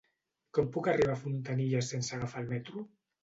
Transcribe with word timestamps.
Com 0.57 0.69
puc 0.77 0.87
arribar 0.93 1.17
a 1.17 1.19
Fontanilles 1.25 1.91
sense 1.95 2.17
agafar 2.17 2.43
el 2.45 2.49
metro? 2.57 2.85